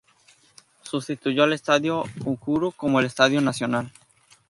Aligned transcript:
Sustituyó 0.81 1.43
el 1.43 1.53
Estadio 1.53 2.05
Uhuru 2.25 2.71
como 2.71 2.99
el 2.99 3.05
estadio 3.05 3.39
nacional. 3.39 3.91